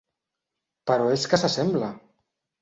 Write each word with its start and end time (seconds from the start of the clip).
Però 0.91 1.09
és 1.17 1.27
que 1.35 1.39
s'assembla! 1.43 1.93